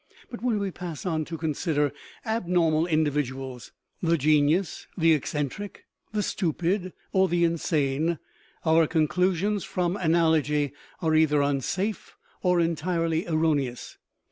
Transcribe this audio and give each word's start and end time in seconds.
But 0.31 0.41
when 0.41 0.57
we 0.57 0.71
pass 0.71 1.05
on 1.05 1.25
to 1.25 1.37
consider 1.37 1.91
ab 2.25 2.47
normal 2.47 2.87
individuals 2.87 3.71
(the 4.01 4.17
genius, 4.17 4.87
the 4.97 5.13
eccentric, 5.13 5.85
the 6.11 6.23
stu 6.23 6.53
pid, 6.53 6.93
or 7.11 7.27
the 7.29 7.43
insane) 7.43 8.17
our 8.65 8.87
conclusions 8.87 9.63
from 9.63 9.95
analogy 9.95 10.73
are 11.03 11.13
either 11.13 11.43
unsafe 11.43 12.15
or 12.41 12.59
entirely 12.59 13.27
erroneous. 13.27 13.99